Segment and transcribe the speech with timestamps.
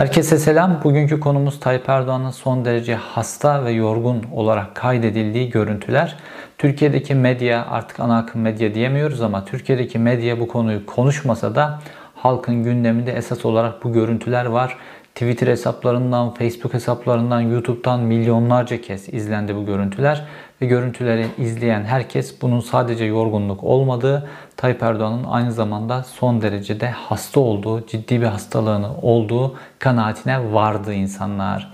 [0.00, 0.80] Herkese selam.
[0.84, 6.16] Bugünkü konumuz Tayyip Erdoğan'ın son derece hasta ve yorgun olarak kaydedildiği görüntüler.
[6.58, 11.78] Türkiye'deki medya artık ana akım medya diyemiyoruz ama Türkiye'deki medya bu konuyu konuşmasa da
[12.14, 14.76] halkın gündeminde esas olarak bu görüntüler var.
[15.14, 20.24] Twitter hesaplarından, Facebook hesaplarından, YouTube'dan milyonlarca kez izlendi bu görüntüler.
[20.62, 27.40] Ve görüntüleri izleyen herkes bunun sadece yorgunluk olmadığı, Tayyip Erdoğan'ın aynı zamanda son derecede hasta
[27.40, 31.72] olduğu, ciddi bir hastalığını olduğu kanaatine vardı insanlar.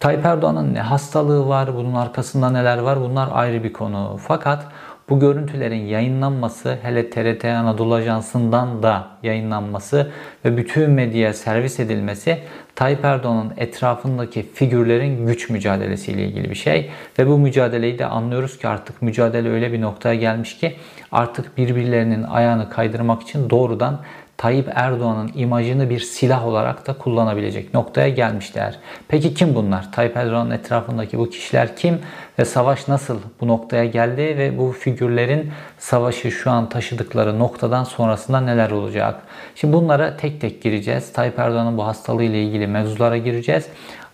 [0.00, 4.18] Tayyip Erdoğan'ın ne hastalığı var, bunun arkasında neler var bunlar ayrı bir konu.
[4.26, 4.66] Fakat
[5.08, 10.10] bu görüntülerin yayınlanması hele TRT Anadolu Ajansı'ndan da yayınlanması
[10.44, 12.38] ve bütün medyaya servis edilmesi
[12.74, 16.90] Tayyip Erdoğan'ın etrafındaki figürlerin güç mücadelesiyle ilgili bir şey.
[17.18, 20.76] Ve bu mücadeleyi de anlıyoruz ki artık mücadele öyle bir noktaya gelmiş ki
[21.12, 24.00] artık birbirlerinin ayağını kaydırmak için doğrudan
[24.42, 28.78] Tayyip Erdoğan'ın imajını bir silah olarak da kullanabilecek noktaya gelmişler.
[29.08, 29.92] Peki kim bunlar?
[29.92, 31.98] Tayyip Erdoğan'ın etrafındaki bu kişiler kim
[32.38, 38.40] ve savaş nasıl bu noktaya geldi ve bu figürlerin savaşı şu an taşıdıkları noktadan sonrasında
[38.40, 39.22] neler olacak?
[39.54, 41.12] Şimdi bunlara tek tek gireceğiz.
[41.12, 43.66] Tayyip Erdoğan'ın bu hastalığı ile ilgili mevzulara gireceğiz.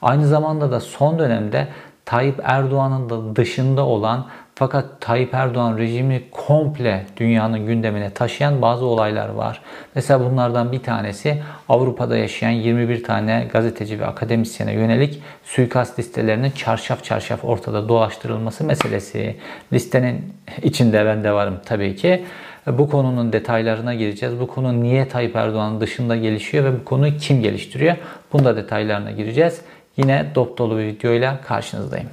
[0.03, 1.69] Aynı zamanda da son dönemde
[2.05, 4.27] Tayyip Erdoğan'ın da dışında olan
[4.59, 9.61] fakat Tayyip Erdoğan rejimi komple dünyanın gündemine taşıyan bazı olaylar var.
[9.95, 17.05] Mesela bunlardan bir tanesi Avrupa'da yaşayan 21 tane gazeteci ve akademisyene yönelik suikast listelerinin çarşaf
[17.05, 19.37] çarşaf ortada dolaştırılması meselesi.
[19.73, 22.25] Listenin içinde ben de varım tabii ki.
[22.67, 24.41] Bu konunun detaylarına gireceğiz.
[24.41, 27.97] Bu konu niye Tayyip Erdoğan'ın dışında gelişiyor ve bu konuyu kim geliştiriyor?
[28.33, 29.61] Bunda detaylarına gireceğiz.
[29.97, 32.09] Yine dop dolu bir videoyla karşınızdayım.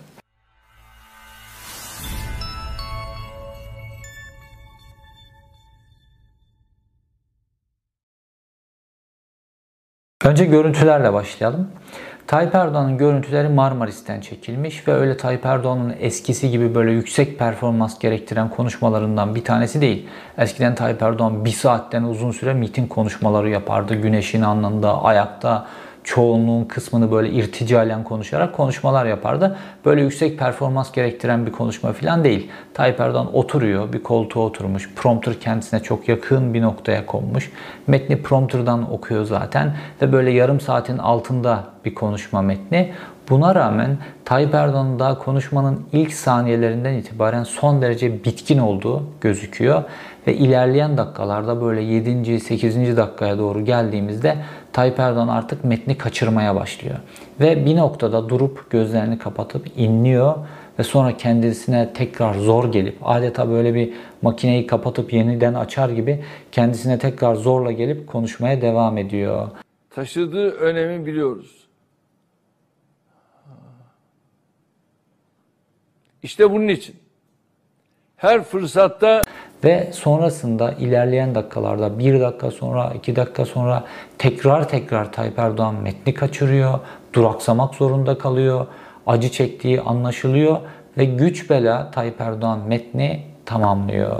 [10.25, 11.67] Önce görüntülerle başlayalım.
[12.27, 18.49] Tayyip Erdoğan'ın görüntüleri Marmaris'ten çekilmiş ve öyle Tayyip Erdoğan'ın eskisi gibi böyle yüksek performans gerektiren
[18.49, 20.07] konuşmalarından bir tanesi değil.
[20.37, 23.95] Eskiden Tayyip Erdoğan bir saatten uzun süre miting konuşmaları yapardı.
[23.95, 25.65] Güneşin anında, ayakta,
[26.05, 29.57] çoğunluğun kısmını böyle irticalen konuşarak konuşmalar yapardı.
[29.85, 32.49] Böyle yüksek performans gerektiren bir konuşma falan değil.
[32.73, 34.89] Tayyip Erdoğan oturuyor, bir koltuğa oturmuş.
[34.95, 37.51] Prompter kendisine çok yakın bir noktaya konmuş.
[37.87, 42.93] Metni prompterdan okuyor zaten ve böyle yarım saatin altında bir konuşma metni.
[43.29, 49.83] Buna rağmen Tayyip Erdoğan'ın daha konuşmanın ilk saniyelerinden itibaren son derece bitkin olduğu gözüküyor.
[50.27, 52.39] Ve ilerleyen dakikalarda böyle 7.
[52.39, 52.97] 8.
[52.97, 54.37] dakikaya doğru geldiğimizde
[54.75, 56.95] Tayyip Erdoğan artık metni kaçırmaya başlıyor.
[57.39, 60.35] Ve bir noktada durup gözlerini kapatıp inliyor
[60.79, 66.99] ve sonra kendisine tekrar zor gelip adeta böyle bir makineyi kapatıp yeniden açar gibi kendisine
[66.99, 69.47] tekrar zorla gelip konuşmaya devam ediyor.
[69.89, 71.67] Taşıdığı önemi biliyoruz.
[76.23, 76.95] İşte bunun için
[78.17, 79.21] her fırsatta
[79.63, 83.83] ve sonrasında ilerleyen dakikalarda bir dakika sonra, iki dakika sonra
[84.17, 86.79] tekrar tekrar Tayyip Erdoğan metni kaçırıyor,
[87.13, 88.67] duraksamak zorunda kalıyor,
[89.07, 90.57] acı çektiği anlaşılıyor
[90.97, 94.15] ve güç bela Tayyip Erdoğan metni tamamlıyor.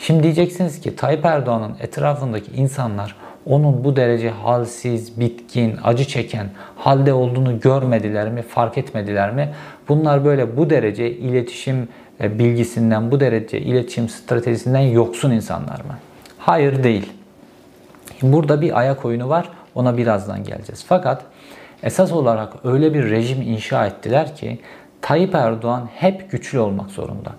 [0.00, 3.16] Şimdi diyeceksiniz ki Tayyip Erdoğan'ın etrafındaki insanlar
[3.46, 9.54] onun bu derece halsiz, bitkin, acı çeken halde olduğunu görmediler mi, fark etmediler mi?
[9.88, 11.88] Bunlar böyle bu derece iletişim
[12.20, 15.98] bilgisinden, bu derece iletişim stratejisinden yoksun insanlar mı?
[16.38, 17.12] Hayır değil.
[18.22, 19.48] Burada bir ayak oyunu var.
[19.74, 20.84] Ona birazdan geleceğiz.
[20.88, 21.22] Fakat
[21.82, 24.58] esas olarak öyle bir rejim inşa ettiler ki
[25.00, 27.30] Tayyip Erdoğan hep güçlü olmak zorunda.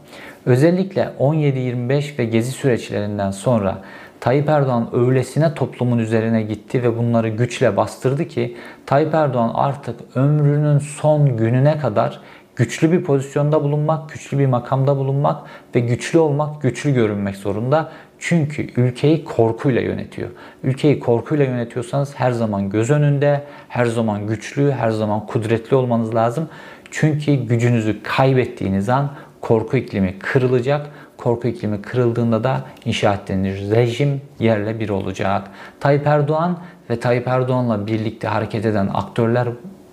[0.45, 3.77] Özellikle 17-25 ve gezi süreçlerinden sonra
[4.19, 10.79] Tayyip Erdoğan öylesine toplumun üzerine gitti ve bunları güçle bastırdı ki Tayyip Erdoğan artık ömrünün
[10.79, 12.19] son gününe kadar
[12.57, 17.91] güçlü bir pozisyonda bulunmak, güçlü bir makamda bulunmak ve güçlü olmak, güçlü görünmek zorunda.
[18.19, 20.29] Çünkü ülkeyi korkuyla yönetiyor.
[20.63, 26.49] Ülkeyi korkuyla yönetiyorsanız her zaman göz önünde, her zaman güçlü, her zaman kudretli olmanız lazım.
[26.91, 29.11] Çünkü gücünüzü kaybettiğiniz an
[29.41, 30.89] korku iklimi kırılacak.
[31.17, 35.47] Korku iklimi kırıldığında da inşa ettiğiniz rejim yerle bir olacak.
[35.79, 36.59] Tayyip Erdoğan
[36.89, 39.47] ve Tayyip Erdoğan'la birlikte hareket eden aktörler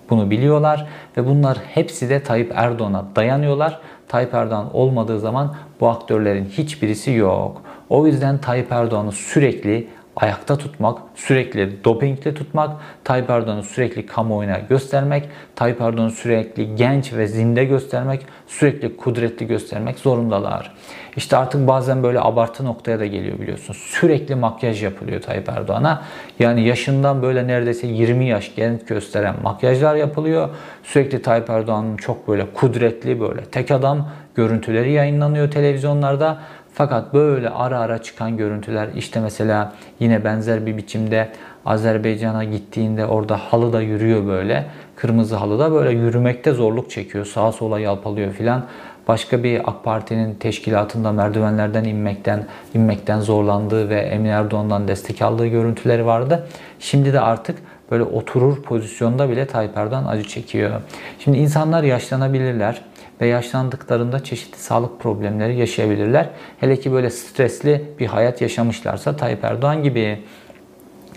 [0.09, 0.87] bunu biliyorlar
[1.17, 3.79] ve bunlar hepsi de Tayyip Erdoğan'a dayanıyorlar.
[4.07, 7.61] Tayyip Erdoğan olmadığı zaman bu aktörlerin hiçbirisi yok.
[7.89, 12.71] O yüzden Tayyip Erdoğan'ı sürekli ayakta tutmak, sürekli dopingle tutmak,
[13.03, 19.99] Tayyip Erdoğan'ı sürekli kamuoyuna göstermek, Tayyip Erdoğan'ı sürekli genç ve zinde göstermek, sürekli kudretli göstermek
[19.99, 20.75] zorundalar.
[21.15, 23.73] İşte artık bazen böyle abartı noktaya da geliyor biliyorsun.
[23.73, 26.03] Sürekli makyaj yapılıyor Tayyip Erdoğan'a.
[26.39, 30.49] Yani yaşından böyle neredeyse 20 yaş genç gösteren makyajlar yapılıyor.
[30.83, 36.37] Sürekli Tayyip Erdoğan'ın çok böyle kudretli böyle tek adam görüntüleri yayınlanıyor televizyonlarda.
[36.77, 41.29] Fakat böyle ara ara çıkan görüntüler işte mesela yine benzer bir biçimde
[41.65, 44.65] Azerbaycan'a gittiğinde orada halıda yürüyor böyle.
[44.95, 47.25] Kırmızı halıda böyle yürümekte zorluk çekiyor.
[47.25, 48.65] Sağa sola yalpalıyor filan.
[49.07, 56.05] Başka bir AK Parti'nin teşkilatında merdivenlerden inmekten inmekten zorlandığı ve Emin Erdoğan'dan destek aldığı görüntüleri
[56.05, 56.47] vardı.
[56.79, 57.57] Şimdi de artık
[57.91, 60.81] böyle oturur pozisyonda bile Tayyip Erdoğan acı çekiyor.
[61.19, 62.81] Şimdi insanlar yaşlanabilirler
[63.21, 66.29] ve yaşlandıklarında çeşitli sağlık problemleri yaşayabilirler.
[66.59, 70.19] Hele ki böyle stresli bir hayat yaşamışlarsa Tayyip Erdoğan gibi.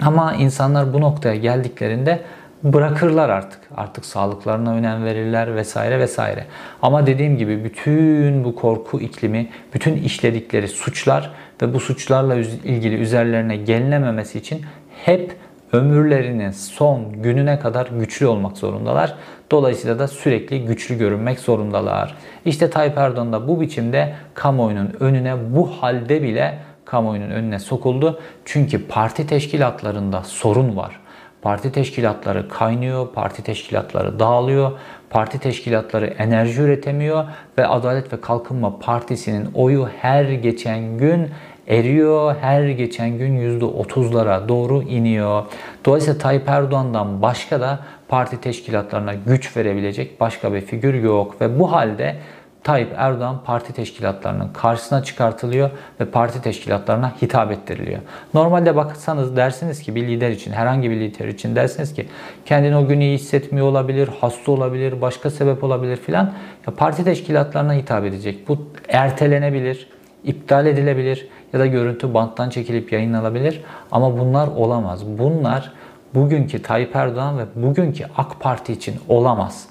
[0.00, 2.21] Ama insanlar bu noktaya geldiklerinde
[2.62, 3.61] bırakırlar artık.
[3.77, 6.45] Artık sağlıklarına önem verirler vesaire vesaire.
[6.83, 11.31] Ama dediğim gibi bütün bu korku iklimi, bütün işledikleri suçlar
[11.62, 14.62] ve bu suçlarla ilgili üzerlerine gelinememesi için
[15.05, 15.37] hep
[15.73, 19.15] ömürlerinin son gününe kadar güçlü olmak zorundalar.
[19.50, 22.17] Dolayısıyla da sürekli güçlü görünmek zorundalar.
[22.44, 28.20] İşte Tayyip Erdoğan da bu biçimde kamuoyunun önüne bu halde bile kamuoyunun önüne sokuldu.
[28.44, 31.00] Çünkü parti teşkilatlarında sorun var.
[31.43, 34.73] Parti teşkilatları kaynıyor, parti teşkilatları dağılıyor,
[35.11, 37.25] parti teşkilatları enerji üretemiyor
[37.59, 41.31] ve Adalet ve Kalkınma Partisi'nin oyu her geçen gün
[41.69, 42.37] eriyor.
[42.41, 45.43] Her geçen gün %30'lara doğru iniyor.
[45.85, 47.79] Dolayısıyla Tayyip Erdoğan'dan başka da
[48.09, 51.41] parti teşkilatlarına güç verebilecek başka bir figür yok.
[51.41, 52.17] Ve bu halde
[52.65, 55.70] Tayyip Erdoğan parti teşkilatlarının karşısına çıkartılıyor
[56.00, 57.99] ve parti teşkilatlarına hitap ettiriliyor.
[58.35, 62.09] Normalde baksanız dersiniz ki bir lider için, herhangi bir lider için dersiniz ki
[62.44, 66.32] kendini o gün iyi hissetmiyor olabilir, hasta olabilir, başka sebep olabilir filan.
[66.76, 68.49] Parti teşkilatlarına hitap edecek.
[68.49, 69.88] Bu ertelenebilir,
[70.25, 73.62] iptal edilebilir ya da görüntü banttan çekilip yayınlanabilir.
[73.93, 75.19] Ama bunlar olamaz.
[75.19, 75.73] Bunlar
[76.15, 79.69] bugünkü Tayyip Erdoğan ve bugünkü AK Parti için olamaz.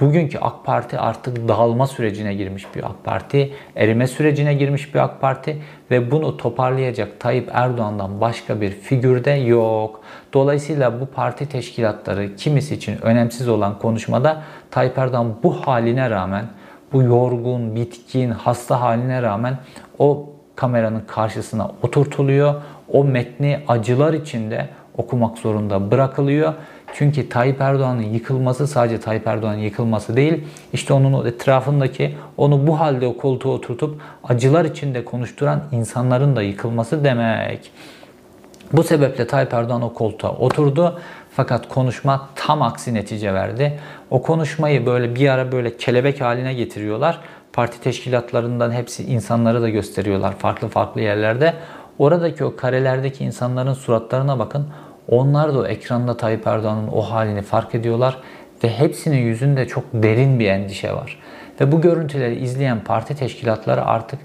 [0.00, 5.20] Bugünkü AK Parti artık dağılma sürecine girmiş bir AK Parti, erime sürecine girmiş bir AK
[5.20, 10.00] Parti ve bunu toparlayacak Tayyip Erdoğan'dan başka bir figürde yok.
[10.32, 16.44] Dolayısıyla bu parti teşkilatları kimisi için önemsiz olan konuşmada Tayyip Erdoğan bu haline rağmen,
[16.92, 19.58] bu yorgun, bitkin, hasta haline rağmen
[19.98, 22.54] o kameranın karşısına oturtuluyor.
[22.92, 26.54] O metni acılar içinde okumak zorunda bırakılıyor.
[26.94, 30.44] Çünkü Tayyip Erdoğan'ın yıkılması sadece Tayyip Erdoğan'ın yıkılması değil.
[30.72, 37.04] İşte onun etrafındaki onu bu halde o koltuğa oturtup acılar içinde konuşturan insanların da yıkılması
[37.04, 37.72] demek.
[38.72, 41.00] Bu sebeple Tayyip Erdoğan o koltuğa oturdu.
[41.30, 43.80] Fakat konuşma tam aksi netice verdi.
[44.10, 47.20] O konuşmayı böyle bir ara böyle kelebek haline getiriyorlar.
[47.52, 51.54] Parti teşkilatlarından hepsi insanları da gösteriyorlar farklı farklı yerlerde.
[51.98, 54.66] Oradaki o karelerdeki insanların suratlarına bakın.
[55.08, 58.16] Onlar da o ekranda Tayyip Erdoğan'ın o halini fark ediyorlar
[58.64, 61.18] ve hepsinin yüzünde çok derin bir endişe var.
[61.60, 64.20] Ve bu görüntüleri izleyen parti teşkilatları artık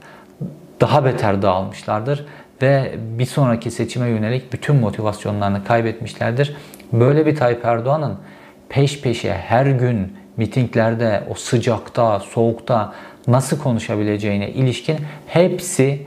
[0.82, 2.26] daha beter dağılmışlardır
[2.62, 6.56] ve bir sonraki seçime yönelik bütün motivasyonlarını kaybetmişlerdir.
[6.94, 8.18] Böyle bir Tayyip Erdoğan'ın
[8.70, 12.94] peş peşe her gün mitinglerde o sıcakta, soğukta
[13.28, 14.98] nasıl konuşabileceğine ilişkin
[15.28, 16.06] hepsi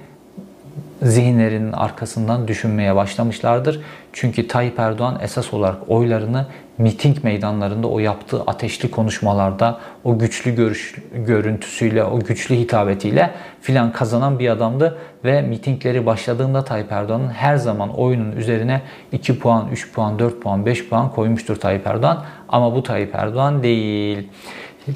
[1.02, 3.80] zihinlerinin arkasından düşünmeye başlamışlardır.
[4.12, 6.46] Çünkü Tayyip Erdoğan esas olarak oylarını
[6.78, 13.30] miting meydanlarında o yaptığı ateşli konuşmalarda o güçlü görüş, görüntüsüyle, o güçlü hitabetiyle
[13.61, 18.82] filan kazanan bir adamdı ve mitingleri başladığında Tayyip Erdoğan'ın her zaman oyunun üzerine
[19.12, 23.62] 2 puan, 3 puan, 4 puan, 5 puan koymuştur Tayyip Erdoğan ama bu Tayyip Erdoğan
[23.62, 24.28] değil.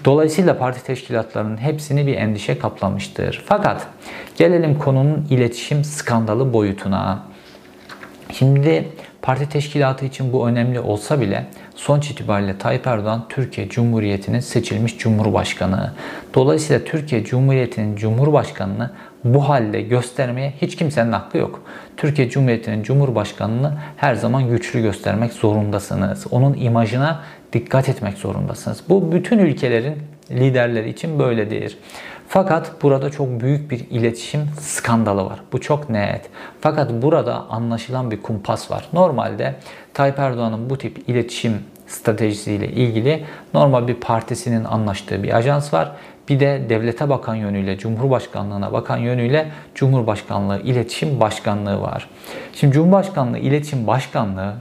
[0.04, 3.42] Dolayısıyla parti teşkilatlarının hepsini bir endişe kaplamıştır.
[3.46, 3.86] Fakat
[4.36, 7.22] gelelim konunun iletişim skandalı boyutuna.
[8.32, 8.88] Şimdi
[9.22, 15.92] parti teşkilatı için bu önemli olsa bile sonuç itibariyle Tayyip Erdoğan Türkiye Cumhuriyeti'nin seçilmiş Cumhurbaşkanı.
[16.34, 18.90] Dolayısıyla Türkiye Cumhuriyeti'nin Cumhurbaşkanını
[19.24, 21.62] bu halde göstermeye hiç kimsenin hakkı yok.
[21.96, 26.26] Türkiye Cumhuriyeti'nin Cumhurbaşkanını her zaman güçlü göstermek zorundasınız.
[26.30, 27.20] Onun imajına
[27.52, 28.82] dikkat etmek zorundasınız.
[28.88, 29.98] Bu bütün ülkelerin
[30.30, 31.78] liderleri için böyledir.
[32.28, 35.40] Fakat burada çok büyük bir iletişim skandalı var.
[35.52, 36.20] Bu çok net.
[36.60, 38.88] Fakat burada anlaşılan bir kumpas var.
[38.92, 39.54] Normalde
[39.94, 41.52] Tayyip Erdoğan'ın bu tip iletişim
[41.86, 45.92] stratejisiyle ilgili normal bir partisinin anlaştığı bir ajans var.
[46.28, 52.08] Bir de devlete bakan yönüyle, Cumhurbaşkanlığına bakan yönüyle Cumhurbaşkanlığı İletişim Başkanlığı var.
[52.54, 54.54] Şimdi Cumhurbaşkanlığı İletişim Başkanlığı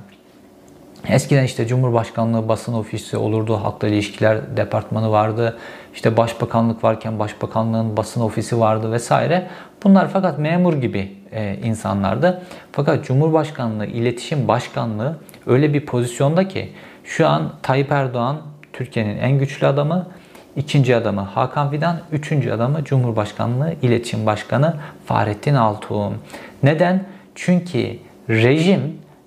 [1.09, 5.57] Eskiden işte Cumhurbaşkanlığı basın ofisi olurdu, halkla ilişkiler departmanı vardı.
[5.93, 9.47] İşte başbakanlık varken başbakanlığın basın ofisi vardı vesaire.
[9.83, 12.41] Bunlar fakat memur gibi e, insanlardı.
[12.71, 15.17] Fakat Cumhurbaşkanlığı İletişim Başkanlığı
[15.47, 16.69] öyle bir pozisyonda ki
[17.03, 18.37] şu an Tayyip Erdoğan
[18.73, 20.07] Türkiye'nin en güçlü adamı,
[20.55, 26.11] ikinci adamı Hakan Fidan, üçüncü adamı Cumhurbaşkanlığı İletişim Başkanı Fahrettin Altuğ.
[26.63, 27.03] Neden?
[27.35, 27.97] Çünkü
[28.29, 28.81] rejim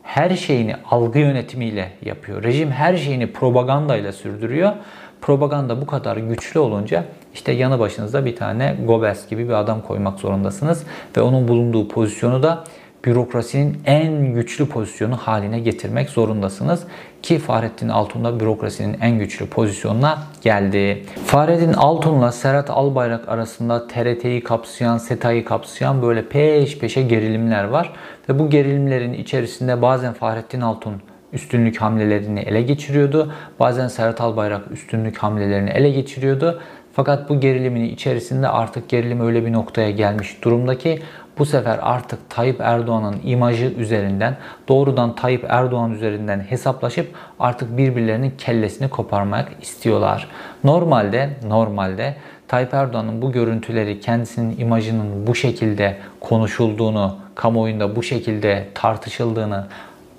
[0.04, 2.42] her şeyini algı yönetimiyle yapıyor.
[2.42, 4.72] Rejim her şeyini propagandayla sürdürüyor.
[5.20, 10.18] Propaganda bu kadar güçlü olunca işte yanı başınızda bir tane Goebbels gibi bir adam koymak
[10.18, 12.64] zorundasınız ve onun bulunduğu pozisyonu da
[13.04, 16.84] bürokrasinin en güçlü pozisyonu haline getirmek zorundasınız.
[17.22, 21.02] Ki Fahrettin Altun da bürokrasinin en güçlü pozisyonuna geldi.
[21.26, 27.92] Fahrettin Altun'la Serhat Albayrak arasında TRT'yi kapsayan, SETA'yı kapsayan böyle peş peşe gerilimler var.
[28.28, 30.94] Ve bu gerilimlerin içerisinde bazen Fahrettin Altun
[31.32, 33.32] üstünlük hamlelerini ele geçiriyordu.
[33.60, 36.60] Bazen Serhat Albayrak üstünlük hamlelerini ele geçiriyordu.
[36.92, 41.02] Fakat bu gerilimin içerisinde artık gerilim öyle bir noktaya gelmiş durumda ki
[41.38, 44.36] bu sefer artık Tayyip Erdoğan'ın imajı üzerinden
[44.68, 50.28] doğrudan Tayyip Erdoğan üzerinden hesaplaşıp artık birbirlerinin kellesini koparmak istiyorlar.
[50.64, 52.16] Normalde normalde
[52.48, 59.66] Tayyip Erdoğan'ın bu görüntüleri kendisinin imajının bu şekilde konuşulduğunu, kamuoyunda bu şekilde tartışıldığını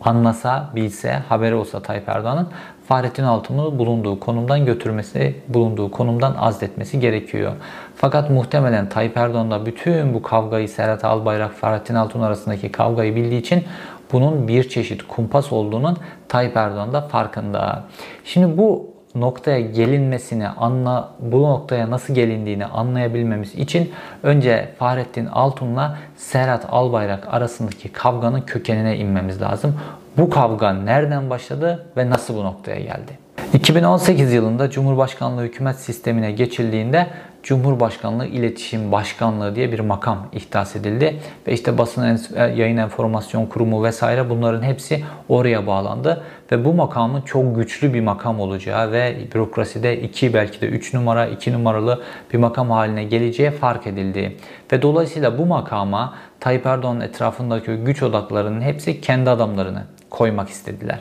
[0.01, 2.47] anlasa, bilse, haberi olsa Tayyip Erdoğan'ın
[2.87, 7.51] Fahrettin Altun'u bulunduğu konumdan götürmesi, bulunduğu konumdan azletmesi gerekiyor.
[7.95, 13.41] Fakat muhtemelen Tayyip Erdoğan da bütün bu kavgayı Serhat Albayrak, Fahrettin Altun arasındaki kavgayı bildiği
[13.41, 13.63] için
[14.11, 15.97] bunun bir çeşit kumpas olduğunun
[16.27, 17.83] Tayyip Erdoğan da farkında.
[18.23, 23.91] Şimdi bu noktaya gelinmesini, anla, bu noktaya nasıl gelindiğini anlayabilmemiz için
[24.23, 29.79] önce Fahrettin Altun'la Serhat Albayrak arasındaki kavganın kökenine inmemiz lazım.
[30.17, 33.25] Bu kavga nereden başladı ve nasıl bu noktaya geldi?
[33.53, 37.07] 2018 yılında Cumhurbaşkanlığı hükümet sistemine geçildiğinde
[37.45, 41.19] Cumhurbaşkanlığı İletişim Başkanlığı diye bir makam ihdas edildi.
[41.47, 46.23] Ve işte basın e, yayın enformasyon kurumu vesaire bunların hepsi oraya bağlandı.
[46.51, 51.27] Ve bu makamın çok güçlü bir makam olacağı ve bürokraside 2 belki de 3 numara
[51.27, 54.37] 2 numaralı bir makam haline geleceği fark edildi.
[54.71, 60.99] Ve dolayısıyla bu makama Tayyip Erdoğan'ın etrafındaki güç odaklarının hepsi kendi adamlarını koymak istediler.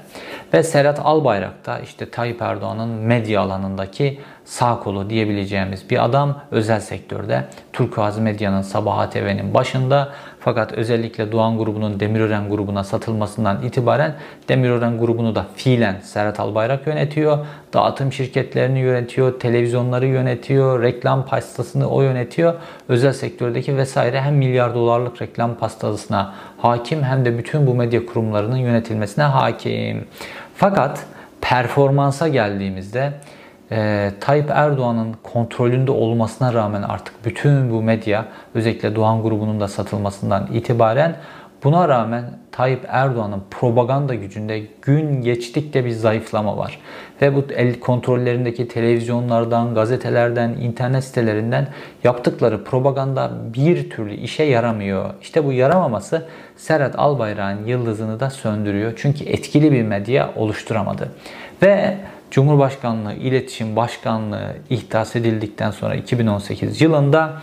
[0.55, 6.81] Ve Serhat Albayrak da işte Tayyip Erdoğan'ın medya alanındaki sağ kolu diyebileceğimiz bir adam özel
[6.81, 7.45] sektörde.
[7.73, 10.09] Turkuaz Medya'nın Sabaha TV'nin başında
[10.41, 14.15] fakat özellikle Doğan grubunun Demirören grubuna satılmasından itibaren
[14.49, 17.39] Demirören grubunu da fiilen Serhat Albayrak yönetiyor.
[17.75, 22.55] Dağıtım şirketlerini yönetiyor, televizyonları yönetiyor, reklam pastasını o yönetiyor.
[22.89, 28.57] Özel sektördeki vesaire hem milyar dolarlık reklam pastasına hakim hem de bütün bu medya kurumlarının
[28.57, 30.07] yönetilmesine hakim.
[30.55, 31.07] Fakat
[31.41, 33.13] performansa geldiğimizde
[33.73, 40.49] e, Tayyip Erdoğan'ın kontrolünde olmasına rağmen artık bütün bu medya özellikle Doğan grubunun da satılmasından
[40.53, 41.17] itibaren
[41.65, 46.81] buna rağmen Tayyip Erdoğan'ın propaganda gücünde gün geçtikçe bir zayıflama var.
[47.23, 51.69] Ve bu el kontrollerindeki televizyonlardan, gazetelerden, internet sitelerinden
[52.05, 55.11] yaptıkları propaganda bir türlü işe yaramıyor.
[55.23, 58.93] İşte bu yaramaması Serhat Albayrak'ın yıldızını da söndürüyor.
[58.97, 61.09] Çünkü etkili bir medya oluşturamadı.
[61.63, 61.97] Ve
[62.35, 67.43] Cumhurbaşkanlığı İletişim Başkanlığı ihdas edildikten sonra 2018 yılında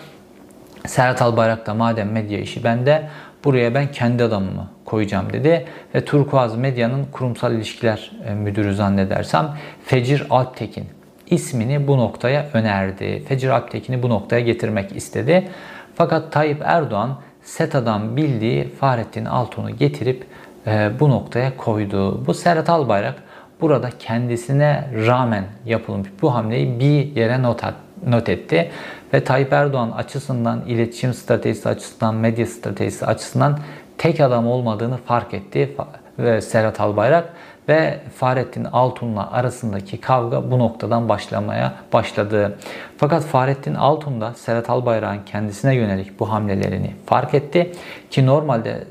[0.86, 3.10] Serhat Albayrak da madem medya işi bende
[3.44, 5.66] buraya ben kendi adamımı koyacağım dedi.
[5.96, 10.86] Ve Turkuaz Medya'nın kurumsal ilişkiler e, müdürü zannedersem Fecir Alptekin
[11.30, 13.24] ismini bu noktaya önerdi.
[13.28, 15.50] Fecir Alptekin'i bu noktaya getirmek istedi.
[15.96, 20.26] Fakat Tayyip Erdoğan SETA'dan bildiği Fahrettin Altun'u getirip
[20.68, 22.26] e, bu noktaya koydu.
[22.26, 23.24] Bu Serhat Albayrak
[23.62, 28.72] burada kendisine rağmen yapılmış bu hamleyi bir yere not, etti.
[29.14, 33.60] Ve Tayyip Erdoğan açısından, iletişim stratejisi açısından, medya stratejisi açısından
[33.98, 35.76] tek adam olmadığını fark etti
[36.20, 37.34] ve Serhat Albayrak
[37.72, 42.58] ve Fahrettin Altun'la arasındaki kavga bu noktadan başlamaya başladı.
[42.98, 47.72] Fakat Fahrettin Altun da Serhat Albayrak'ın kendisine yönelik bu hamlelerini fark etti
[48.10, 48.84] ki normalde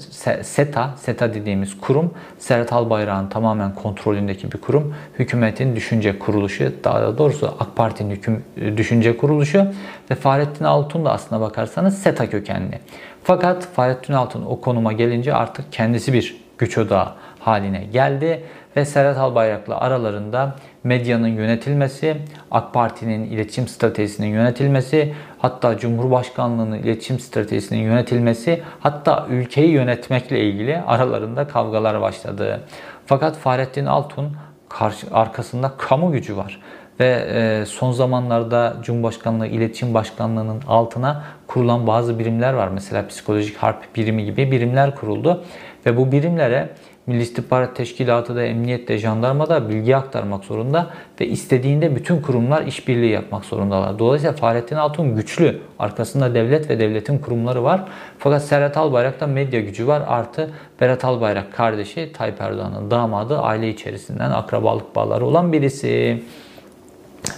[0.42, 4.94] SETA, SETA dediğimiz kurum Serhat Albayrak'ın tamamen kontrolündeki bir kurum.
[5.18, 8.44] Hükümetin düşünce kuruluşu, daha doğrusu AK Parti'nin hüküm
[8.76, 9.66] düşünce kuruluşu
[10.10, 12.78] ve Fahrettin Altun da aslına bakarsanız SETA kökenli.
[13.25, 17.08] Fakat Fahrettin Altun o konuma gelince artık kendisi bir güç odağı
[17.40, 18.44] haline geldi
[18.77, 22.17] ve Serhat Albayrak'la aralarında medyanın yönetilmesi,
[22.50, 31.49] AK Parti'nin iletişim stratejisinin yönetilmesi, hatta Cumhurbaşkanlığı'nın iletişim stratejisinin yönetilmesi, hatta ülkeyi yönetmekle ilgili aralarında
[31.49, 32.61] kavgalar başladı.
[33.07, 34.37] Fakat Fahrettin Altun
[34.69, 36.61] karşı, arkasında kamu gücü var
[37.00, 42.69] ve e, son zamanlarda Cumhurbaşkanlığı İletişim Başkanlığı'nın altına kurulan bazı birimler var.
[42.69, 45.45] Mesela psikolojik harp birimi gibi birimler kuruldu
[45.87, 46.69] ve bu birimlere
[47.11, 50.90] Milli İstihbarat Teşkilatı da, emniyet de, jandarma da bilgi aktarmak zorunda
[51.21, 53.99] ve istediğinde bütün kurumlar işbirliği yapmak zorundalar.
[53.99, 55.61] Dolayısıyla Fahrettin Altun güçlü.
[55.79, 57.85] Arkasında devlet ve devletin kurumları var.
[58.19, 60.02] Fakat Serhat Albayrak'ta medya gücü var.
[60.07, 60.50] Artı
[60.81, 66.23] Berat Albayrak kardeşi Tayyip Erdoğan'ın damadı aile içerisinden akrabalık bağları olan birisi.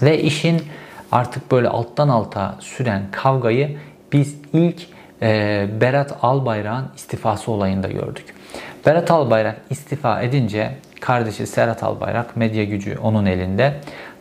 [0.02, 0.62] Ve işin
[1.12, 3.78] artık böyle alttan alta süren kavgayı
[4.12, 4.91] biz ilk
[5.22, 8.34] e, Berat Albayrak'ın istifası olayında gördük.
[8.86, 13.74] Berat Albayrak istifa edince kardeşi Serhat Albayrak medya gücü onun elinde.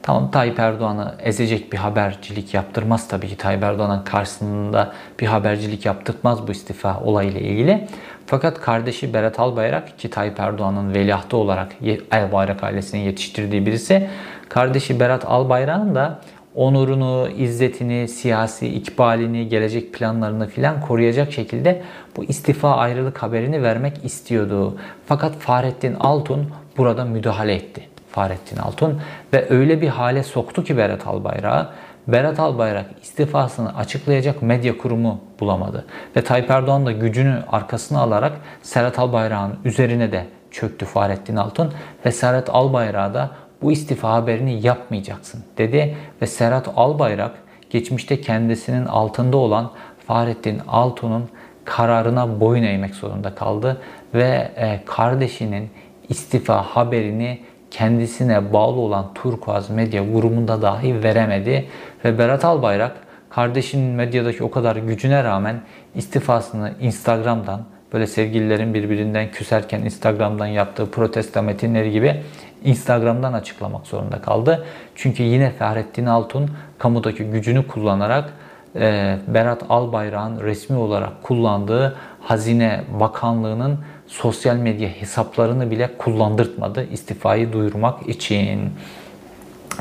[0.04, 3.38] Tamam Tayyip Erdoğan'ı ezecek bir habercilik yaptırmaz tabii ki.
[3.38, 7.88] Tayyip Erdoğan'ın karşısında bir habercilik yaptırmaz bu istifa olayıyla ilgili.
[8.26, 11.72] Fakat kardeşi Berat Albayrak ki Tayyip Erdoğan'ın veliahtı olarak
[12.12, 14.10] Albayrak ailesinin yetiştirdiği birisi.
[14.50, 16.20] Kardeşi Berat Albayrak'ın da
[16.56, 21.82] onurunu, izzetini, siyasi ikbalini, gelecek planlarını filan koruyacak şekilde
[22.18, 24.78] bu istifa ayrılık haberini vermek istiyordu.
[25.06, 27.88] Fakat Fahrettin Altun burada müdahale etti.
[28.12, 29.02] Fahrettin Altun
[29.34, 31.68] ve öyle bir hale soktu ki Berat Albayrak'ı
[32.08, 35.86] Berat Albayrak istifasını açıklayacak medya kurumu bulamadı.
[36.16, 38.32] Ve Tayyip Erdoğan da gücünü arkasına alarak
[38.62, 41.74] Serhat Albayrak'ın üzerine de çöktü Fahrettin Altun
[42.06, 43.32] ve Serhat Albayrak'a da
[43.62, 47.32] bu istifa haberini yapmayacaksın dedi ve Serhat Albayrak
[47.70, 49.72] geçmişte kendisinin altında olan
[50.08, 51.30] Fahrettin Altun'un
[51.66, 53.82] kararına boyun eğmek zorunda kaldı
[54.14, 55.70] ve e, kardeşinin
[56.10, 57.40] istifa haberini
[57.72, 61.68] kendisine bağlı olan Turkuaz Medya grubunda dahi veremedi
[62.06, 62.96] ve Berat Albayrak
[63.30, 65.62] kardeşinin medyadaki o kadar gücüne rağmen
[65.96, 67.62] istifasını Instagram'dan
[67.94, 72.22] böyle sevgililerin birbirinden küserken Instagram'dan yaptığı protesto metinleri gibi
[72.64, 74.66] Instagram'dan açıklamak zorunda kaldı.
[74.96, 78.34] Çünkü yine Fahrettin Altun kamudaki gücünü kullanarak
[78.76, 88.10] e, Berat Albayrak'ın resmi olarak kullandığı Hazine Bakanlığı'nın sosyal medya hesaplarını bile kullandırtmadı istifayı duyurmak
[88.10, 88.70] için.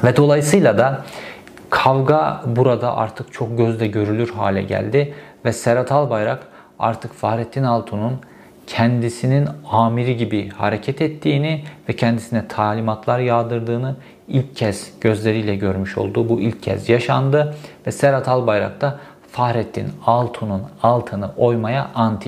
[0.04, 1.04] Ve dolayısıyla da
[1.70, 6.49] kavga burada artık çok gözle görülür hale geldi ve Serhat Albayrak
[6.80, 8.20] artık Fahrettin Altun'un
[8.66, 13.96] kendisinin amiri gibi hareket ettiğini ve kendisine talimatlar yağdırdığını
[14.28, 17.54] ilk kez gözleriyle görmüş olduğu bu ilk kez yaşandı
[17.86, 18.98] ve Serhat Albayrak da
[19.32, 22.26] Fahrettin Altun'un altını oymaya ant.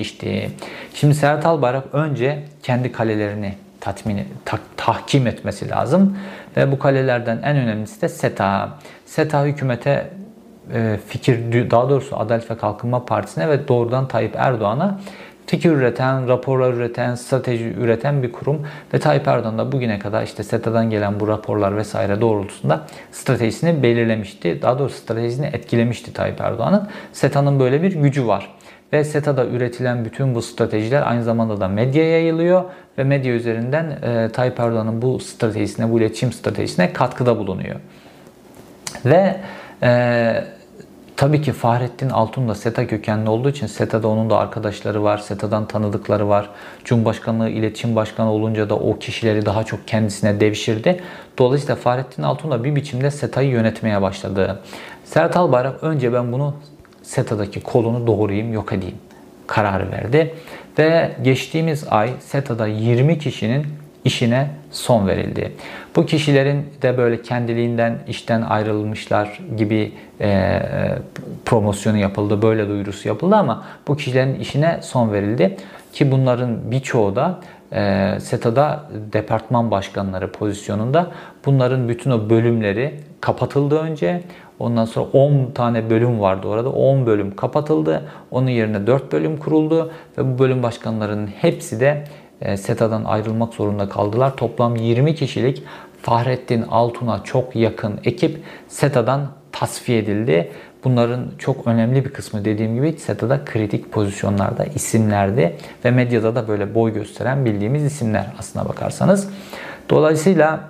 [0.95, 6.19] Şimdi Serhat Albayrak önce kendi kalelerini tatmin, ta, tahkim etmesi lazım.
[6.57, 8.69] Ve bu kalelerden en önemlisi de SETA.
[9.07, 10.11] SETA hükümete
[11.07, 14.99] fikir, daha doğrusu Adalet ve Kalkınma Partisi'ne ve doğrudan Tayyip Erdoğan'a
[15.53, 20.43] fikir üreten, raporlar üreten, strateji üreten bir kurum ve Tayyip Erdoğan da bugüne kadar işte
[20.43, 24.63] SETA'dan gelen bu raporlar vesaire doğrultusunda stratejisini belirlemişti.
[24.63, 26.89] Daha doğrusu stratejisini etkilemişti Tayyip Erdoğan'ın.
[27.13, 28.55] SETA'nın böyle bir gücü var.
[28.93, 32.65] Ve SETA'da üretilen bütün bu stratejiler aynı zamanda da medyaya yayılıyor
[32.99, 37.77] ve medya üzerinden e, Tayyip Erdoğan'ın bu stratejisine, bu iletişim stratejisine katkıda bulunuyor.
[39.05, 39.37] Ve
[39.83, 40.45] e,
[41.17, 45.67] Tabii ki Fahrettin Altun da SETA kökenli olduğu için SETA'da onun da arkadaşları var, SETA'dan
[45.67, 46.49] tanıdıkları var.
[46.85, 51.01] Cumhurbaşkanlığı iletişim başkanı olunca da o kişileri daha çok kendisine devşirdi.
[51.39, 54.63] Dolayısıyla Fahrettin Altun da bir biçimde SETA'yı yönetmeye başladı.
[55.05, 56.55] Serhat Albayrak önce ben bunu
[57.03, 58.97] SETA'daki kolunu doğrayayım, yok edeyim
[59.47, 60.35] kararı verdi.
[60.79, 63.67] Ve geçtiğimiz ay SETA'da 20 kişinin
[64.05, 65.53] işine son verildi.
[65.97, 70.63] Bu kişilerin de böyle kendiliğinden işten ayrılmışlar gibi e, e,
[71.45, 75.57] promosyonu yapıldı, böyle duyurusu yapıldı ama bu kişilerin işine son verildi.
[75.93, 77.41] Ki bunların birçoğu da
[77.73, 81.07] e, SETA'da departman başkanları pozisyonunda
[81.47, 84.23] bunların bütün o bölümleri kapatıldı önce.
[84.59, 86.71] Ondan sonra 10 tane bölüm vardı orada.
[86.71, 88.03] 10 bölüm kapatıldı.
[88.31, 92.05] Onun yerine 4 bölüm kuruldu ve bu bölüm başkanlarının hepsi de
[92.57, 94.37] SETA'dan ayrılmak zorunda kaldılar.
[94.37, 95.63] Toplam 20 kişilik
[96.03, 100.53] Fahrettin Altun'a çok yakın ekip SETA'dan tasfiye edildi.
[100.85, 106.75] Bunların çok önemli bir kısmı dediğim gibi SETA'da kritik pozisyonlarda isimlerdi ve medyada da böyle
[106.75, 109.31] boy gösteren bildiğimiz isimler aslına bakarsanız.
[109.91, 110.61] Dolayısıyla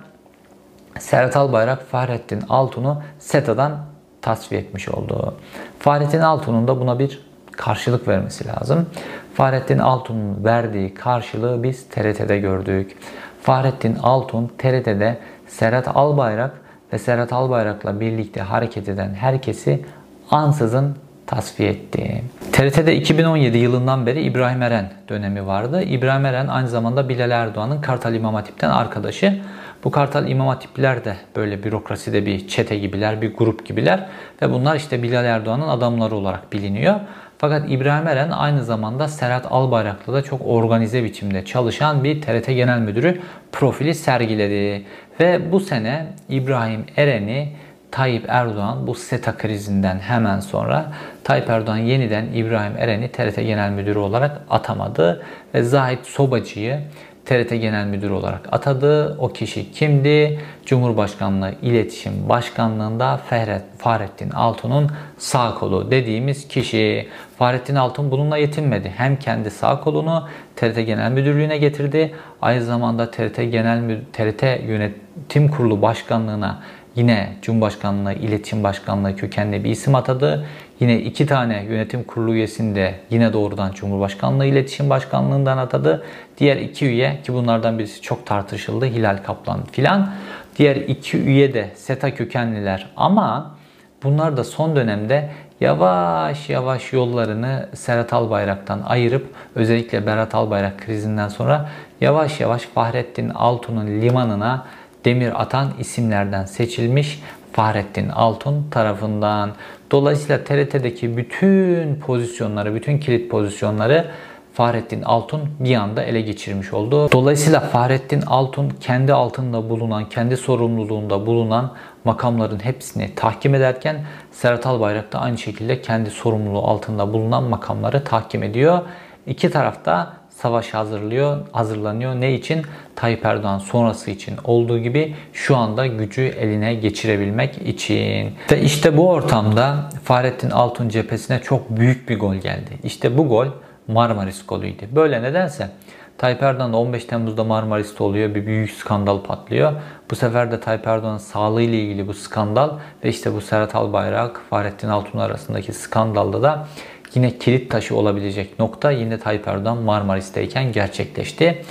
[0.99, 3.77] Serhat Albayrak Fahrettin Altun'u SETA'dan
[4.21, 5.35] tasfiye etmiş oldu.
[5.79, 7.19] Fahrettin Altun'un da buna bir
[7.51, 8.85] karşılık vermesi lazım.
[9.33, 12.97] Fahrettin Altun'un verdiği karşılığı biz TRT'de gördük.
[13.41, 15.17] Fahrettin Altun TRT'de
[15.47, 16.51] Serhat Albayrak
[16.93, 19.85] ve Serhat Albayrak'la birlikte hareket eden herkesi
[20.31, 20.95] ansızın
[21.27, 22.23] tasfiye etti.
[22.51, 25.81] TRT'de 2017 yılından beri İbrahim Eren dönemi vardı.
[25.81, 29.41] İbrahim Eren aynı zamanda Bilal Erdoğan'ın Kartal İmam Hatip'ten arkadaşı.
[29.83, 34.07] Bu Kartal İmam Hatipler de böyle bürokraside bir çete gibiler, bir grup gibiler
[34.41, 36.99] ve bunlar işte Bilal Erdoğan'ın adamları olarak biliniyor.
[37.43, 42.79] Fakat İbrahim Eren aynı zamanda Serhat Albayrak'la da çok organize biçimde çalışan bir TRT Genel
[42.79, 44.85] Müdürü profili sergiledi.
[45.19, 47.49] Ve bu sene İbrahim Eren'i
[47.91, 50.85] Tayyip Erdoğan bu SETA krizinden hemen sonra
[51.23, 56.79] Tayyip Erdoğan yeniden İbrahim Eren'i TRT Genel Müdürü olarak atamadı ve Zahit Sobacı'yı
[57.25, 59.17] TRT Genel Müdürü olarak atadı.
[59.19, 60.39] O kişi kimdi?
[60.65, 67.07] Cumhurbaşkanlığı İletişim Başkanlığında Fahret, Fahrettin Altun'un sağ kolu dediğimiz kişi.
[67.37, 68.93] Fahrettin Altun bununla yetinmedi.
[68.97, 72.15] Hem kendi sağ kolunu TRT Genel Müdürlüğü'ne getirdi.
[72.41, 76.59] Aynı zamanda TRT Genel TRT Yönetim Kurulu Başkanlığı'na
[76.95, 80.45] Yine Cumhurbaşkanlığı İletişim Başkanlığı kökenli bir isim atadı.
[80.79, 86.03] Yine iki tane yönetim kurulu üyesini de yine doğrudan Cumhurbaşkanlığı İletişim Başkanlığından atadı.
[86.37, 90.11] Diğer iki üye ki bunlardan birisi çok tartışıldı Hilal Kaplan filan.
[90.57, 93.55] Diğer iki üye de SETA kökenliler ama
[94.03, 101.69] bunlar da son dönemde yavaş yavaş yollarını Serhat Albayrak'tan ayırıp özellikle Berat Albayrak krizinden sonra
[102.01, 104.65] yavaş yavaş Fahrettin Altun'un limanına
[105.05, 107.21] demir atan isimlerden seçilmiş
[107.53, 109.51] Fahrettin Altun tarafından.
[109.93, 114.05] Dolayısıyla TRT'deki bütün pozisyonları, bütün kilit pozisyonları
[114.53, 117.11] Fahrettin Altun bir anda ele geçirmiş oldu.
[117.11, 121.73] Dolayısıyla Fahrettin Altun kendi altında bulunan, kendi sorumluluğunda bulunan
[122.05, 128.43] makamların hepsini tahkim ederken Serhat Albayrak da aynı şekilde kendi sorumluluğu altında bulunan makamları tahkim
[128.43, 128.81] ediyor.
[129.27, 132.15] İki tarafta savaş hazırlıyor, hazırlanıyor.
[132.15, 132.61] Ne için?
[132.95, 138.33] Tayyip Erdoğan sonrası için olduğu gibi şu anda gücü eline geçirebilmek için.
[138.51, 142.71] Ve işte bu ortamda Fahrettin Altun cephesine çok büyük bir gol geldi.
[142.83, 143.47] İşte bu gol
[143.87, 144.87] Marmaris golüydü.
[144.95, 145.69] Böyle nedense
[146.17, 148.35] Tayyip Erdoğan da 15 Temmuz'da Marmaris'te oluyor.
[148.35, 149.73] Bir büyük skandal patlıyor.
[150.11, 152.69] Bu sefer de Tayyip Erdoğan'ın sağlığı ile ilgili bu skandal
[153.03, 156.67] ve işte bu Serhat Albayrak, Fahrettin Altun arasındaki skandalda da
[157.15, 161.61] yine kilit taşı olabilecek nokta yine Tayyip Erdoğan Marmaris'teyken gerçekleşti.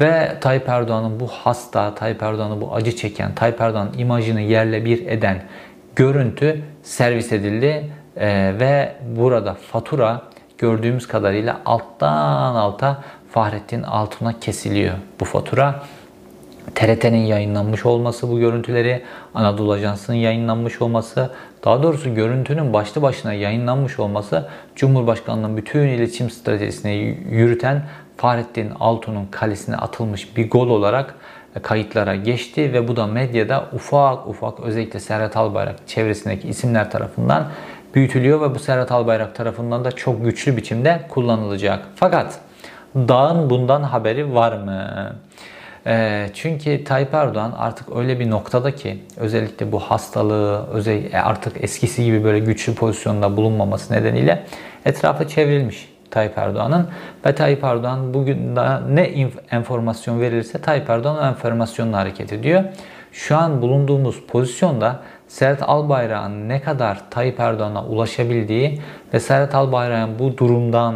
[0.00, 5.06] Ve Tayyip Erdoğan'ın bu hasta, Tayyip Erdoğan'ın bu acı çeken, Tayyip Erdoğan'ın imajını yerle bir
[5.06, 5.42] eden
[5.96, 7.90] görüntü servis edildi.
[8.16, 10.22] Ee, ve burada fatura
[10.58, 15.82] gördüğümüz kadarıyla alttan alta Fahrettin Altun'a kesiliyor bu fatura.
[16.74, 19.02] TRT'nin yayınlanmış olması bu görüntüleri,
[19.34, 21.30] Anadolu Ajansı'nın yayınlanmış olması,
[21.64, 27.82] daha doğrusu görüntünün başlı başına yayınlanmış olması Cumhurbaşkanlığı'nın bütün iletişim stratejisini yürüten
[28.16, 31.14] Fahrettin Altun'un kalesine atılmış bir gol olarak
[31.62, 37.48] kayıtlara geçti ve bu da medyada ufak ufak özellikle Serhat Albayrak çevresindeki isimler tarafından
[37.94, 41.86] büyütülüyor ve bu Serhat Albayrak tarafından da çok güçlü biçimde kullanılacak.
[41.94, 42.40] Fakat
[42.94, 45.12] Dağ'ın bundan haberi var mı?
[45.86, 51.64] E, çünkü Tayyip Erdoğan artık öyle bir noktada ki özellikle bu hastalığı özel, e, artık
[51.64, 54.44] eskisi gibi böyle güçlü pozisyonda bulunmaması nedeniyle
[54.84, 56.88] etrafı çevrilmiş Tayyip Erdoğan'ın
[57.26, 58.56] ve Tayyip Erdoğan bugün
[58.88, 59.02] ne
[59.50, 62.64] enformasyon verirse Tayyip Erdoğan o enformasyonla hareket ediyor.
[63.12, 68.80] Şu an bulunduğumuz pozisyonda Serhat Albayrak'ın ne kadar Tayyip Erdoğan'a ulaşabildiği
[69.14, 70.94] ve Serhat Albayrak'ın bu durumdan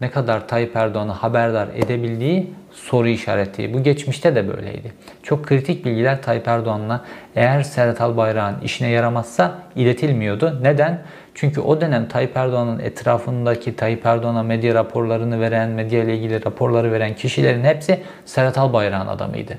[0.00, 3.74] ne kadar Tayyip Erdoğan'ı haberdar edebildiği soru işareti.
[3.74, 4.92] Bu geçmişte de böyleydi.
[5.22, 7.04] Çok kritik bilgiler Tayyip Erdoğan'la
[7.36, 10.58] eğer Serhat Albayrak'ın işine yaramazsa iletilmiyordu.
[10.62, 11.02] Neden?
[11.34, 16.92] Çünkü o dönem Tayyip Erdoğan'ın etrafındaki Tayyip Erdoğan'a medya raporlarını veren, medya ile ilgili raporları
[16.92, 19.58] veren kişilerin hepsi Serhat Albayrak'ın adamıydı.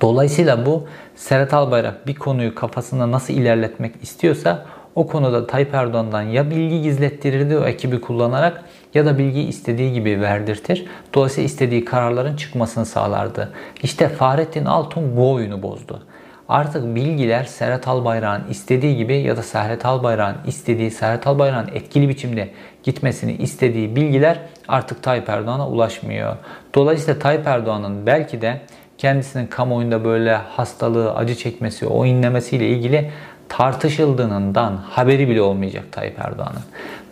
[0.00, 6.50] Dolayısıyla bu Serhat Albayrak bir konuyu kafasında nasıl ilerletmek istiyorsa o konuda Tayyip Erdoğan'dan ya
[6.50, 10.86] bilgi gizlettirirdi o ekibi kullanarak ya da bilgiyi istediği gibi verdirtir.
[11.14, 13.52] Dolayısıyla istediği kararların çıkmasını sağlardı.
[13.82, 16.02] İşte Fahrettin Altun bu oyunu bozdu.
[16.48, 22.48] Artık bilgiler Serhat Albayrak'ın istediği gibi ya da Serhat Albayrak'ın istediği, Serhat Albayrak'ın etkili biçimde
[22.82, 26.36] gitmesini istediği bilgiler artık Tayyip Erdoğan'a ulaşmıyor.
[26.74, 28.60] Dolayısıyla Tayyip Erdoğan'ın belki de
[28.98, 33.10] kendisinin kamuoyunda böyle hastalığı, acı çekmesi, o inlemesiyle ilgili
[33.48, 36.62] tartışıldığından haberi bile olmayacak Tayyip Erdoğan'ın.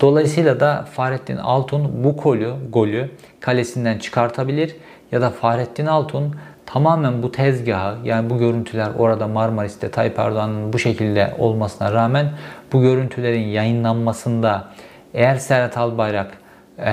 [0.00, 4.76] Dolayısıyla da Fahrettin Altun bu golü, golü kalesinden çıkartabilir
[5.12, 6.34] ya da Fahrettin Altun
[6.66, 12.30] tamamen bu tezgahı yani bu görüntüler orada Marmaris'te Tayyip Erdoğan'ın bu şekilde olmasına rağmen
[12.72, 14.68] bu görüntülerin yayınlanmasında
[15.14, 16.38] Eğer Serhat Albayrak
[16.78, 16.92] e,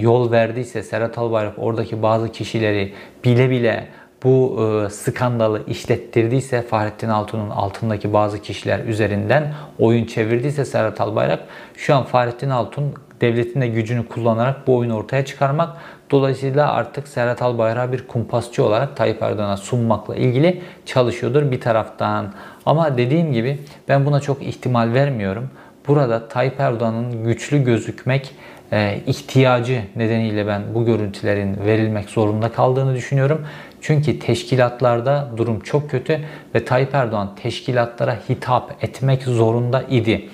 [0.00, 2.92] yol verdiyse, Serhat Albayrak oradaki bazı kişileri
[3.24, 3.88] bile bile
[4.24, 11.40] bu e, skandalı işlettirdiyse Fahrettin Altun'un altındaki bazı kişiler üzerinden oyun çevirdiyse Serhat Albayrak
[11.76, 15.68] şu an Fahrettin Altun devletin de gücünü kullanarak bu oyunu ortaya çıkarmak
[16.10, 22.32] dolayısıyla artık Serhat Albayrak'ı bir kumpasçı olarak Tayyip Erdoğan'a sunmakla ilgili çalışıyordur bir taraftan.
[22.66, 25.50] Ama dediğim gibi ben buna çok ihtimal vermiyorum.
[25.88, 28.34] Burada Tayyip Erdoğan'ın güçlü gözükmek
[28.72, 33.46] e, ihtiyacı nedeniyle ben bu görüntülerin verilmek zorunda kaldığını düşünüyorum.
[33.80, 36.20] Çünkü teşkilatlarda durum çok kötü
[36.54, 40.28] ve Tayyip Erdoğan teşkilatlara hitap etmek zorunda idi.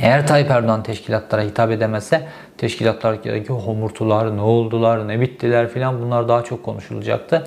[0.00, 2.22] Eğer Tayyip Erdoğan teşkilatlara hitap edemezse
[2.58, 7.44] teşkilatlardaki homurtular, ne oldular, ne bittiler filan bunlar daha çok konuşulacaktı.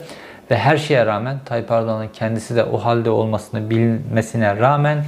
[0.52, 5.06] Ve her şeye rağmen Tayyip Erdoğan'ın kendisi de o halde olmasını bilmesine rağmen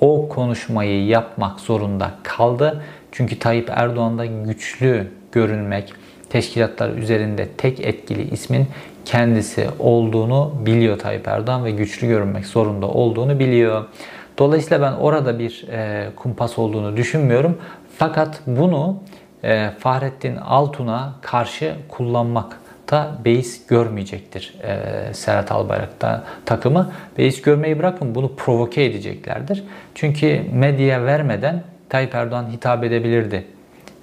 [0.00, 2.82] o konuşmayı yapmak zorunda kaldı.
[3.12, 5.92] Çünkü Tayyip Erdoğan'da güçlü görünmek,
[6.30, 8.66] teşkilatlar üzerinde tek etkili ismin
[9.06, 13.84] kendisi olduğunu biliyor Tayyip Erdoğan ve güçlü görünmek zorunda olduğunu biliyor.
[14.38, 17.58] Dolayısıyla ben orada bir e, kumpas olduğunu düşünmüyorum.
[17.98, 18.96] Fakat bunu
[19.44, 22.58] e, Fahrettin Altun'a karşı kullanmak
[22.90, 26.92] da beis görmeyecektir e, Serhat Albayrak'ta takımı.
[27.18, 29.64] Beis görmeyi bırakın bunu provoke edeceklerdir.
[29.94, 33.46] Çünkü medya vermeden Tayyip Erdoğan hitap edebilirdi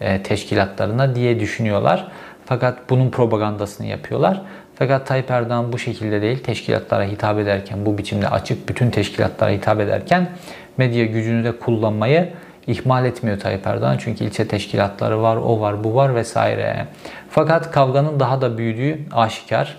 [0.02, 2.08] e, teşkilatlarına diye düşünüyorlar.
[2.46, 4.42] Fakat bunun propagandasını yapıyorlar.
[4.84, 9.80] Fakat Tayyip Erdoğan bu şekilde değil, teşkilatlara hitap ederken, bu biçimde açık bütün teşkilatlara hitap
[9.80, 10.30] ederken
[10.78, 12.30] medya gücünü de kullanmayı
[12.67, 13.98] ihmal etmiyor Tayyip Erdoğan.
[14.00, 16.88] Çünkü ilçe teşkilatları var, o var, bu var vesaire.
[17.30, 19.78] Fakat kavganın daha da büyüdüğü aşikar.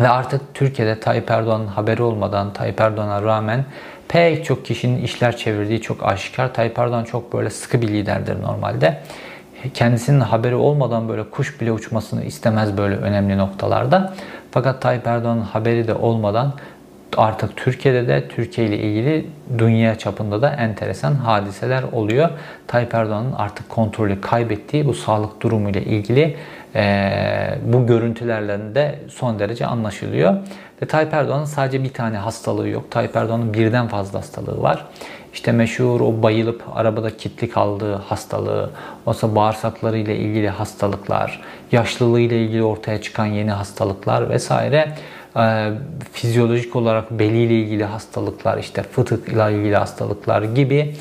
[0.00, 3.64] Ve artık Türkiye'de Tayyip Erdoğan'ın haberi olmadan, Tayyip Erdoğan'a rağmen
[4.08, 6.54] pek çok kişinin işler çevirdiği çok aşikar.
[6.54, 9.02] Tayyip Erdoğan çok böyle sıkı bir liderdir normalde
[9.74, 14.14] kendisinin haberi olmadan böyle kuş bile uçmasını istemez böyle önemli noktalarda.
[14.50, 16.52] Fakat Tayyip Erdoğan'ın haberi de olmadan
[17.16, 19.26] artık Türkiye'de de Türkiye ile ilgili
[19.58, 22.30] dünya çapında da enteresan hadiseler oluyor.
[22.66, 26.36] Tayyip Erdoğan'ın artık kontrolü kaybettiği bu sağlık durumu ile ilgili
[26.74, 30.36] e, bu görüntülerle de son derece anlaşılıyor.
[30.82, 32.90] Ve Tayyip Erdoğan'ın sadece bir tane hastalığı yok.
[32.90, 34.86] Tayyip Erdoğan'ın birden fazla hastalığı var.
[35.36, 38.70] İşte meşhur o bayılıp arabada kilitli kaldığı hastalığı,
[39.06, 44.92] olsa bağırsakları ile ilgili hastalıklar, yaşlılığı ile ilgili ortaya çıkan yeni hastalıklar vesaire
[45.36, 45.70] e,
[46.12, 50.94] fizyolojik olarak beliyle ilgili hastalıklar, işte fıtık ile ilgili hastalıklar gibi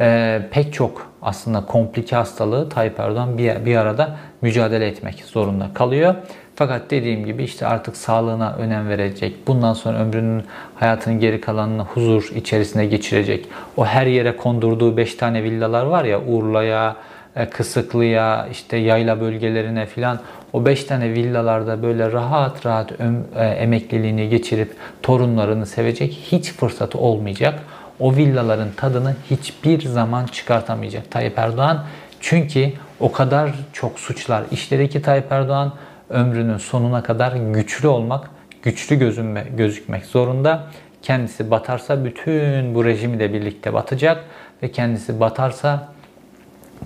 [0.00, 6.14] e, pek çok aslında komplike hastalığı Tayyip Erdoğan bir, bir arada mücadele etmek zorunda kalıyor.
[6.62, 9.46] Fakat dediğim gibi işte artık sağlığına önem verecek.
[9.46, 10.44] Bundan sonra ömrünün
[10.74, 13.48] hayatının geri kalanını huzur içerisinde geçirecek.
[13.76, 16.96] O her yere kondurduğu 5 tane villalar var ya Urla'ya,
[17.36, 20.20] e, Kısıklı'ya, işte yayla bölgelerine filan
[20.52, 22.92] o 5 tane villalarda böyle rahat rahat
[23.36, 27.58] e, emekliliğini geçirip torunlarını sevecek hiç fırsatı olmayacak.
[28.00, 31.84] O villaların tadını hiçbir zaman çıkartamayacak Tayyip Erdoğan.
[32.20, 35.72] Çünkü o kadar çok suçlar işleri ki Tayyip Erdoğan
[36.12, 38.30] ömrünün sonuna kadar güçlü olmak,
[38.62, 40.62] güçlü gözünme, gözükmek zorunda.
[41.02, 44.24] Kendisi batarsa bütün bu rejimi de birlikte batacak
[44.62, 45.88] ve kendisi batarsa,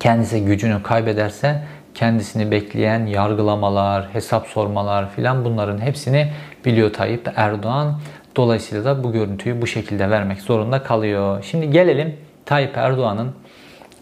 [0.00, 1.62] kendisi gücünü kaybederse
[1.94, 6.32] kendisini bekleyen yargılamalar, hesap sormalar filan bunların hepsini
[6.64, 8.00] biliyor Tayyip Erdoğan.
[8.36, 11.44] Dolayısıyla da bu görüntüyü bu şekilde vermek zorunda kalıyor.
[11.50, 13.32] Şimdi gelelim Tayyip Erdoğan'ın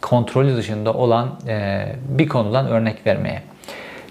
[0.02, 1.28] kontrolü dışında olan
[2.08, 3.42] bir konudan örnek vermeye.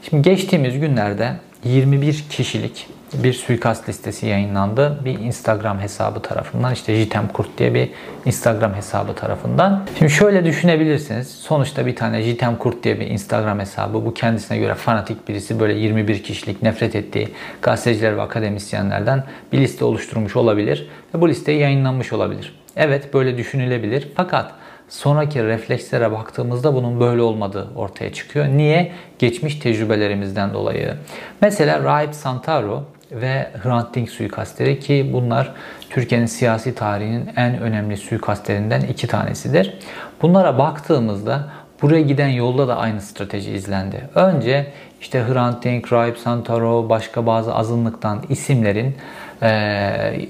[0.10, 5.00] Şimdi geçtiğimiz günlerde 21 kişilik bir suikast listesi yayınlandı.
[5.06, 7.90] Bir Instagram hesabı tarafından işte Jitem Kurt diye bir
[8.26, 9.86] Instagram hesabı tarafından.
[10.00, 11.32] Şimdi şöyle düşünebilirsiniz.
[11.32, 14.06] Sonuçta bir tane Jitem Kurt diye bir Instagram hesabı.
[14.06, 17.30] Bu kendisine göre fanatik birisi böyle 21 kişilik nefret ettiği
[17.62, 20.88] gazeteciler ve akademisyenlerden bir liste oluşturmuş olabilir.
[21.16, 22.56] Ve bu liste yayınlanmış olabilir.
[22.76, 24.08] Evet böyle düşünülebilir.
[24.16, 24.52] Fakat
[24.94, 28.46] sonraki reflekslere baktığımızda bunun böyle olmadığı ortaya çıkıyor.
[28.46, 28.92] Niye?
[29.20, 30.94] Geçmiş tecrübelerimizden dolayı.
[31.42, 35.54] Mesela Rahip Santaro ve Hrant Dink suikastleri ki bunlar
[35.90, 39.80] Türkiye'nin siyasi tarihinin en önemli suikastlerinden iki tanesidir.
[40.22, 41.50] Bunlara baktığımızda
[41.82, 44.10] buraya giden yolda da aynı strateji izlendi.
[44.16, 44.68] Önce
[45.02, 48.96] işte Hrant Dink, Rahip Santaro, başka bazı azınlıktan isimlerin
[49.44, 50.26] e,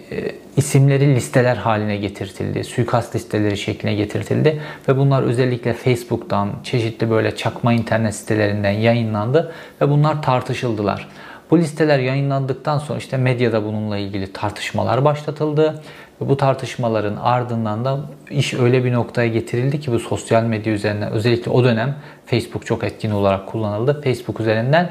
[0.57, 2.63] isimleri listeler haline getirtildi.
[2.63, 9.89] Suikast listeleri şekline getirtildi ve bunlar özellikle Facebook'tan, çeşitli böyle çakma internet sitelerinden yayınlandı ve
[9.89, 11.07] bunlar tartışıldılar.
[11.51, 15.81] Bu listeler yayınlandıktan sonra işte medyada bununla ilgili tartışmalar başlatıldı.
[16.21, 17.99] Ve bu tartışmaların ardından da
[18.29, 21.95] iş öyle bir noktaya getirildi ki bu sosyal medya üzerinden özellikle o dönem
[22.25, 24.01] Facebook çok etkin olarak kullanıldı.
[24.01, 24.89] Facebook üzerinden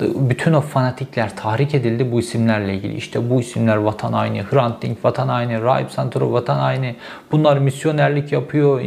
[0.00, 2.94] bütün o fanatikler tahrik edildi bu isimlerle ilgili.
[2.94, 6.96] İşte bu isimler vatan haini, Hrant Dink vatan haini, Rahip Santoro vatan haini.
[7.32, 8.80] Bunlar misyonerlik yapıyor,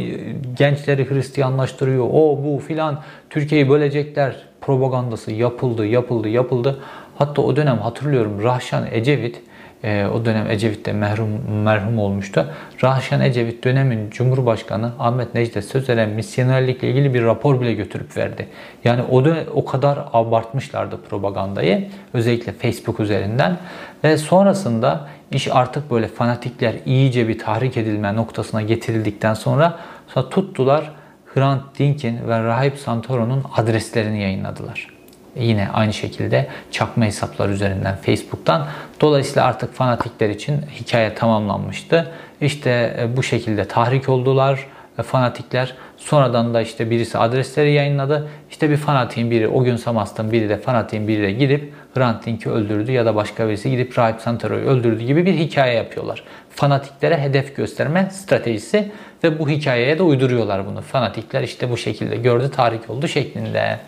[0.56, 3.00] gençleri Hristiyanlaştırıyor, o bu filan.
[3.30, 6.80] Türkiye'yi bölecekler propagandası yapıldı, yapıldı, yapıldı.
[7.18, 9.42] Hatta o dönem hatırlıyorum Rahşan Ecevit
[9.84, 11.28] e, o dönem Ecevit de merhum,
[11.64, 12.46] merhum olmuştu.
[12.84, 18.48] Rahşan Ecevit dönemin Cumhurbaşkanı Ahmet Necdet Sözer'e misyonerlikle ilgili bir rapor bile götürüp verdi.
[18.84, 23.56] Yani o da o kadar abartmışlardı propagandayı özellikle Facebook üzerinden
[24.04, 30.92] ve sonrasında iş artık böyle fanatikler iyice bir tahrik edilme noktasına getirildikten sonra sonra tuttular
[31.34, 34.97] Hrant Dink'in ve Rahip Santoro'nun adreslerini yayınladılar.
[35.38, 38.66] Yine aynı şekilde çakma hesaplar üzerinden Facebook'tan.
[39.00, 42.12] Dolayısıyla artık fanatikler için hikaye tamamlanmıştı.
[42.40, 44.66] İşte e, bu şekilde tahrik oldular
[44.98, 45.74] e, fanatikler.
[45.96, 48.28] Sonradan da işte birisi adresleri yayınladı.
[48.50, 52.50] İşte bir fanatiğin biri, o gün Samast'ın biri de fanatiğin biri de gidip Hrant Dink'i
[52.50, 56.24] öldürdü ya da başka birisi gidip Rahip Santoro'yu öldürdü gibi bir hikaye yapıyorlar.
[56.50, 58.90] Fanatiklere hedef gösterme stratejisi
[59.24, 60.80] ve bu hikayeye de uyduruyorlar bunu.
[60.80, 63.78] Fanatikler işte bu şekilde gördü, tahrik oldu şeklinde.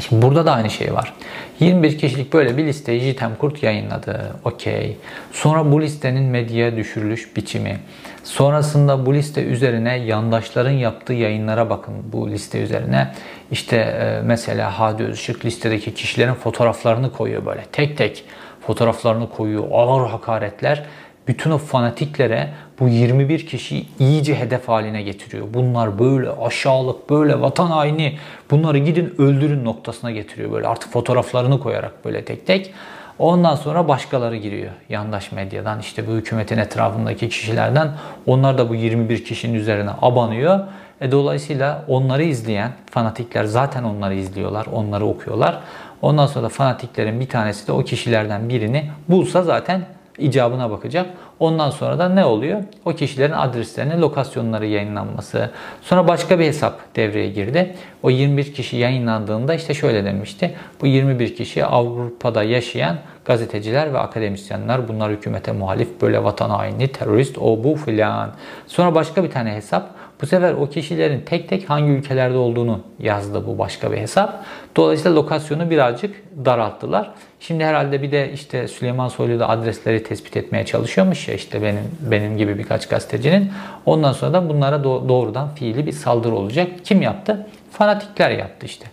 [0.00, 1.14] Şimdi burada da aynı şey var.
[1.60, 4.36] 21 kişilik böyle bir listeyi Jitem Kurt yayınladı.
[4.44, 4.96] Okey.
[5.32, 7.78] Sonra bu listenin medyaya düşürülüş biçimi.
[8.24, 13.14] Sonrasında bu liste üzerine yandaşların yaptığı yayınlara bakın bu liste üzerine.
[13.50, 17.64] İşte e, mesela Hadi Özışık listedeki kişilerin fotoğraflarını koyuyor böyle.
[17.72, 18.24] Tek tek
[18.66, 19.64] fotoğraflarını koyuyor.
[19.72, 20.84] Ağır hakaretler
[21.28, 25.46] bütün o fanatiklere bu 21 kişiyi iyice hedef haline getiriyor.
[25.54, 28.18] Bunlar böyle aşağılık, böyle vatan haini,
[28.50, 30.52] bunları gidin öldürün noktasına getiriyor.
[30.52, 32.72] Böyle artık fotoğraflarını koyarak böyle tek tek.
[33.18, 34.70] Ondan sonra başkaları giriyor.
[34.88, 37.90] Yandaş medyadan işte bu hükümetin etrafındaki kişilerden.
[38.26, 40.60] Onlar da bu 21 kişinin üzerine abanıyor.
[41.00, 45.60] E dolayısıyla onları izleyen fanatikler zaten onları izliyorlar, onları okuyorlar.
[46.02, 49.86] Ondan sonra da fanatiklerin bir tanesi de o kişilerden birini bulsa zaten
[50.20, 51.06] icabına bakacak.
[51.38, 52.62] Ondan sonra da ne oluyor?
[52.84, 55.50] O kişilerin adreslerine lokasyonları yayınlanması.
[55.82, 57.74] Sonra başka bir hesap devreye girdi.
[58.02, 60.54] O 21 kişi yayınlandığında işte şöyle demişti.
[60.80, 64.88] Bu 21 kişi Avrupa'da yaşayan gazeteciler ve akademisyenler.
[64.88, 68.30] Bunlar hükümete muhalif, böyle vatan haini, terörist, o bu filan.
[68.66, 69.90] Sonra başka bir tane hesap.
[70.22, 74.44] Bu sefer o kişilerin tek tek hangi ülkelerde olduğunu yazdı bu başka bir hesap.
[74.76, 77.10] Dolayısıyla lokasyonu birazcık daralttılar.
[77.40, 81.82] Şimdi herhalde bir de işte Süleyman Soylu da adresleri tespit etmeye çalışıyormuş ya işte benim
[82.00, 83.52] benim gibi birkaç gazetecinin.
[83.86, 86.68] Ondan sonra da bunlara doğrudan fiili bir saldırı olacak.
[86.84, 87.46] Kim yaptı?
[87.72, 88.86] Fanatikler yaptı işte.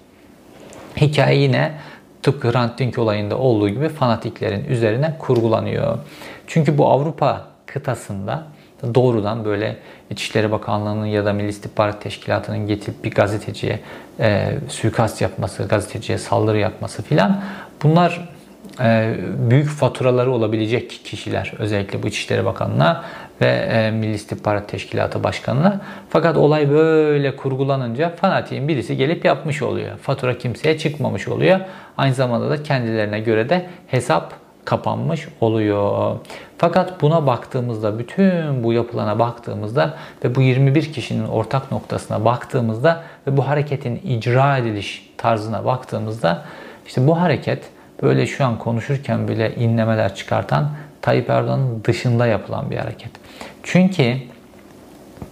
[1.02, 1.72] Hikaye yine
[2.24, 5.98] tıpkı Hrant Dink olayında olduğu gibi fanatiklerin üzerine kurgulanıyor.
[6.48, 8.44] Çünkü bu Avrupa kıtasında
[8.96, 9.78] doğrudan böyle
[10.10, 13.80] İçişleri Bakanlığı'nın ya da Milli İstihbarat Teşkilatı'nın getirip bir gazeteciye
[14.20, 17.44] e, suikast yapması, gazeteciye saldırı yapması filan
[17.84, 18.37] bunlar
[19.50, 23.04] büyük faturaları olabilecek kişiler özellikle bu İçişleri Bakanlığı'na
[23.42, 25.82] ve e, Milli İstihbarat Teşkilatı Başkanı'na.
[26.10, 29.98] Fakat olay böyle kurgulanınca fanatiğin birisi gelip yapmış oluyor.
[29.98, 31.60] Fatura kimseye çıkmamış oluyor.
[31.98, 34.34] Aynı zamanda da kendilerine göre de hesap
[34.66, 36.16] kapanmış oluyor.
[36.58, 43.38] Fakat buna baktığımızda, bütün bu yapılana baktığımızda ve bu 21 kişinin ortak noktasına baktığımızda ve
[43.38, 46.46] bu hareketin icra ediliş tarzına baktığımızda
[46.88, 47.70] işte bu hareket
[48.02, 50.70] böyle şu an konuşurken bile inlemeler çıkartan
[51.02, 53.12] Tayyip Erdoğan'ın dışında yapılan bir hareket.
[53.64, 54.18] Çünkü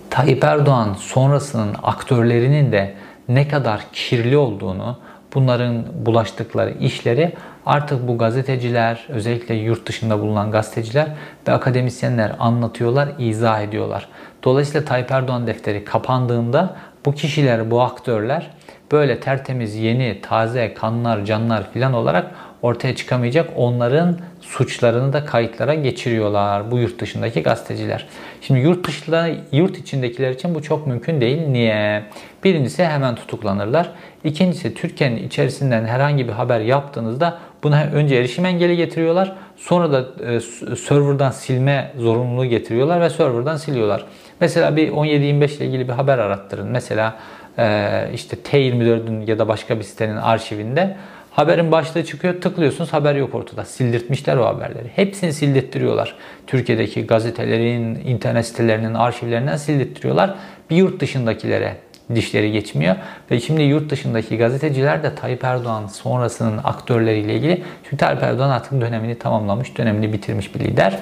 [0.10, 2.94] Tayyip Erdoğan sonrasının aktörlerinin de
[3.30, 4.98] ne kadar kirli olduğunu,
[5.34, 7.34] bunların bulaştıkları işleri
[7.66, 11.08] artık bu gazeteciler, özellikle yurt dışında bulunan gazeteciler
[11.48, 14.08] ve akademisyenler anlatıyorlar, izah ediyorlar.
[14.44, 16.76] Dolayısıyla Tayyip Erdoğan defteri kapandığında
[17.06, 18.52] bu kişiler, bu aktörler
[18.92, 23.50] böyle tertemiz, yeni, taze kanlar, canlar filan olarak ortaya çıkamayacak.
[23.56, 28.08] Onların suçlarını da kayıtlara geçiriyorlar bu yurt dışındaki gazeteciler.
[28.42, 31.48] Şimdi yurt dışında yurt içindekiler için bu çok mümkün değil.
[31.48, 32.04] Niye?
[32.44, 33.92] Birincisi hemen tutuklanırlar.
[34.24, 39.36] İkincisi Türkiye'nin içerisinden herhangi bir haber yaptığınızda buna önce erişim engeli getiriyorlar.
[39.58, 40.40] Sonra da e,
[40.76, 44.06] serverdan silme zorunluluğu getiriyorlar ve serverdan siliyorlar.
[44.40, 46.68] Mesela bir 17-25 ile ilgili bir haber arattırın.
[46.68, 47.16] Mesela
[47.58, 50.98] e, işte T24'ün ya da başka bir sitenin arşivinde
[51.36, 53.66] Haberin başlığı çıkıyor, tıklıyorsunuz haber yok ortada.
[53.66, 54.88] Sildirtmişler o haberleri.
[54.96, 56.16] Hepsini sildirttiriyorlar.
[56.48, 60.36] Türkiye'deki gazetelerin, internet sitelerinin arşivlerinden sildirttiriyorlar.
[60.70, 61.76] Bir yurt dışındakilere
[62.16, 62.96] dişleri geçmiyor.
[63.32, 68.82] Ve şimdi yurt dışındaki gazeteciler de Tayyip Erdoğan sonrasının aktörleriyle ilgili çünkü Tayyip Erdoğan artık
[68.82, 71.00] dönemini tamamlamış, dönemini bitirmiş bir lider.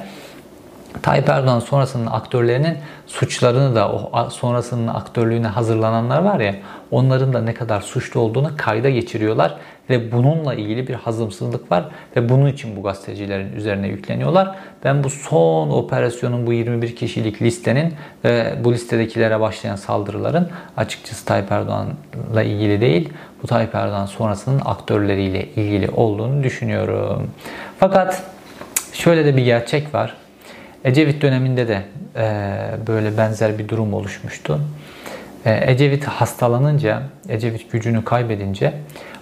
[1.02, 2.78] Tayyip Erdoğan sonrasının aktörlerinin
[3.08, 6.56] suçlarını da o sonrasının aktörlüğüne hazırlananlar var ya
[6.92, 9.58] onların da ne kadar suçlu olduğunu kayda geçiriyorlar
[9.90, 11.86] ve bununla ilgili bir hazımsızlık var
[12.16, 14.56] ve bunun için bu gazetecilerin üzerine yükleniyorlar.
[14.84, 17.94] Ben bu son operasyonun bu 21 kişilik listenin
[18.26, 23.10] ve bu listedekilere başlayan saldırıların açıkçası Tayyip Erdoğan'la ilgili değil,
[23.44, 27.32] bu Tayyip Erdoğan sonrasının aktörleriyle ilgili olduğunu düşünüyorum.
[27.80, 28.24] Fakat
[28.94, 30.23] şöyle de bir gerçek var.
[30.84, 31.82] Ecevit döneminde de
[32.16, 32.26] e,
[32.88, 34.60] böyle benzer bir durum oluşmuştu.
[35.46, 38.74] E, Ecevit hastalanınca, Ecevit gücünü kaybedince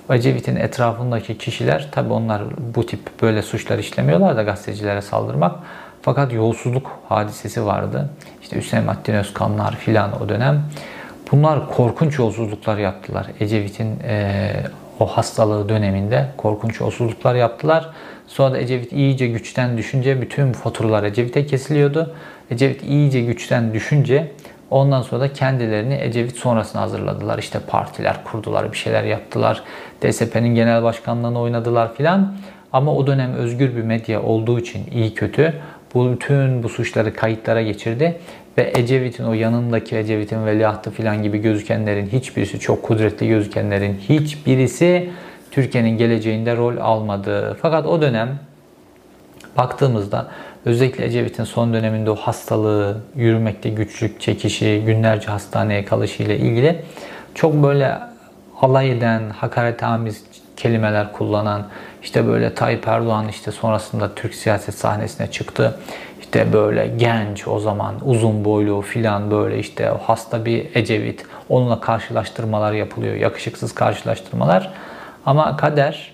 [0.09, 2.41] Ecevit'in etrafındaki kişiler tabi onlar
[2.75, 5.55] bu tip böyle suçlar işlemiyorlar da gazetecilere saldırmak.
[6.01, 8.09] Fakat yolsuzluk hadisesi vardı.
[8.41, 10.63] İşte Hüseyin Attin Özkanlar filan o dönem.
[11.31, 13.27] Bunlar korkunç yolsuzluklar yaptılar.
[13.39, 14.53] Ecevit'in e,
[15.01, 17.89] o hastalığı döneminde korkunç yolsuzluklar yaptılar.
[18.27, 22.15] Sonra da Ecevit iyice güçten düşünce bütün faturalar Ecevit'e kesiliyordu.
[22.51, 24.31] Ecevit iyice güçten düşünce
[24.69, 27.39] ondan sonra da kendilerini Ecevit sonrasına hazırladılar.
[27.39, 29.63] İşte partiler kurdular, bir şeyler yaptılar.
[30.01, 32.35] DSP'nin genel başkanlığını oynadılar filan.
[32.73, 35.53] Ama o dönem özgür bir medya olduğu için iyi kötü
[35.93, 38.19] bu bütün bu suçları kayıtlara geçirdi
[38.57, 45.09] ve Ecevit'in o yanındaki Ecevit'in veliahtı filan gibi gözükenlerin hiçbirisi çok kudretli gözükenlerin hiçbirisi
[45.51, 47.57] Türkiye'nin geleceğinde rol almadı.
[47.61, 48.39] Fakat o dönem
[49.57, 50.27] baktığımızda
[50.65, 56.81] özellikle Ecevit'in son döneminde o hastalığı, yürümekte güçlük çekişi, günlerce hastaneye kalışı ile ilgili
[57.35, 57.97] çok böyle
[58.61, 60.23] alay eden, hakaret amiz
[60.57, 61.67] kelimeler kullanan,
[62.03, 65.79] işte böyle Tayyip Erdoğan işte sonrasında Türk siyaset sahnesine çıktı.
[66.31, 72.73] İşte böyle genç o zaman uzun boylu filan böyle işte hasta bir Ecevit onunla karşılaştırmalar
[72.73, 73.15] yapılıyor.
[73.15, 74.73] Yakışıksız karşılaştırmalar.
[75.25, 76.13] Ama kader,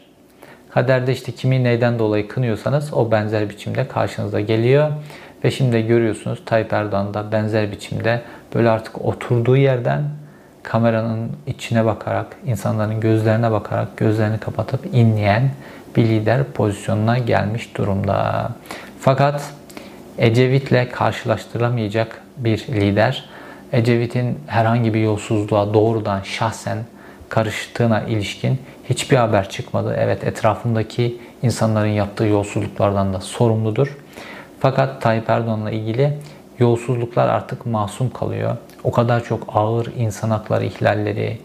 [0.69, 4.91] kaderde işte kimi neyden dolayı kınıyorsanız o benzer biçimde karşınıza geliyor.
[5.43, 8.21] Ve şimdi görüyorsunuz Tayyip Erdoğan da benzer biçimde
[8.55, 10.03] böyle artık oturduğu yerden
[10.63, 15.49] kameranın içine bakarak, insanların gözlerine bakarak, gözlerini kapatıp inleyen
[15.95, 18.49] bir lider pozisyonuna gelmiş durumda.
[18.99, 19.53] Fakat
[20.17, 23.29] Ecevit'le karşılaştırılamayacak bir lider.
[23.73, 26.77] Ecevit'in herhangi bir yolsuzluğa doğrudan şahsen
[27.29, 28.59] karıştığına ilişkin
[28.89, 29.95] hiçbir haber çıkmadı.
[29.99, 33.97] Evet etrafındaki insanların yaptığı yolsuzluklardan da sorumludur.
[34.59, 36.13] Fakat Tayyip Erdoğan'la ilgili
[36.59, 38.57] yolsuzluklar artık masum kalıyor.
[38.83, 41.37] O kadar çok ağır insan hakları ihlalleri,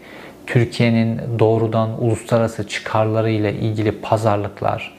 [0.47, 4.95] Türkiye'nin doğrudan uluslararası çıkarları ile ilgili pazarlıklar,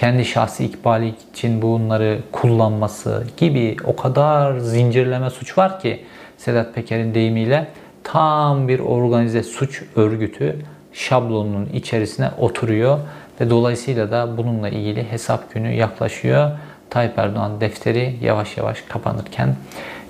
[0.00, 6.04] kendi şahsi ikbali için bunları kullanması gibi o kadar zincirleme suç var ki
[6.38, 7.66] Sedat Peker'in deyimiyle
[8.04, 10.56] tam bir organize suç örgütü
[10.92, 12.98] şablonunun içerisine oturuyor
[13.40, 16.50] ve dolayısıyla da bununla ilgili hesap günü yaklaşıyor.
[16.90, 19.56] Tayyip Erdoğan defteri yavaş yavaş kapanırken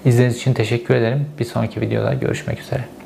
[0.05, 1.26] izlediğiniz için teşekkür ederim.
[1.38, 2.99] Bir sonraki videoda görüşmek üzere.